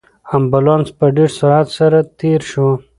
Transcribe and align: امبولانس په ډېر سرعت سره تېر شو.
امبولانس 0.37 0.87
په 0.97 1.05
ډېر 1.15 1.29
سرعت 1.37 1.67
سره 1.77 1.99
تېر 2.19 2.41
شو. 2.51 2.69